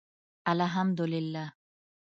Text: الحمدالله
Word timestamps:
الحمدالله 0.47 1.53